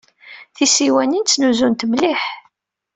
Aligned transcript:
Tisiwanin 0.55 1.23
ttnuzunt 1.25 1.87
mliḥ. 1.91 2.21